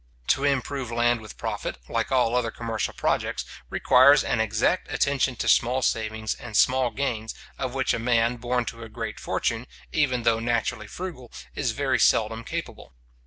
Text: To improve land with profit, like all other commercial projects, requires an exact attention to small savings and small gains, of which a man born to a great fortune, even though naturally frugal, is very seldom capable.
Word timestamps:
To 0.29 0.43
improve 0.43 0.91
land 0.91 1.21
with 1.21 1.37
profit, 1.37 1.77
like 1.87 2.11
all 2.11 2.35
other 2.35 2.49
commercial 2.49 2.91
projects, 2.91 3.45
requires 3.69 4.23
an 4.23 4.39
exact 4.41 4.91
attention 4.91 5.35
to 5.35 5.47
small 5.47 5.83
savings 5.83 6.33
and 6.33 6.57
small 6.57 6.89
gains, 6.89 7.35
of 7.59 7.75
which 7.75 7.93
a 7.93 7.99
man 7.99 8.37
born 8.37 8.65
to 8.65 8.81
a 8.81 8.89
great 8.89 9.19
fortune, 9.19 9.67
even 9.91 10.23
though 10.23 10.39
naturally 10.39 10.87
frugal, 10.87 11.31
is 11.53 11.69
very 11.73 11.99
seldom 11.99 12.43
capable. 12.43 12.93